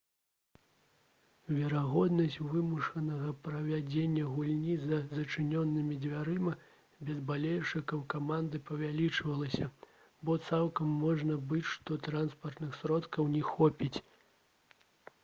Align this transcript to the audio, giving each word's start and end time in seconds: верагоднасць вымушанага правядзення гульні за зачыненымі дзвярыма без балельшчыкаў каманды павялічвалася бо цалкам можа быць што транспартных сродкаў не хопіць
верагоднасць 1.55 2.37
вымушанага 2.53 3.33
правядзення 3.47 4.23
гульні 4.37 4.77
за 4.85 4.97
зачыненымі 5.17 5.97
дзвярыма 6.05 6.53
без 7.09 7.21
балельшчыкаў 7.31 8.01
каманды 8.15 8.61
павялічвалася 8.71 9.67
бо 10.29 10.37
цалкам 10.49 10.95
можа 11.05 11.37
быць 11.53 11.67
што 11.75 11.99
транспартных 12.09 12.73
сродкаў 12.81 13.29
не 13.35 13.43
хопіць 13.51 13.95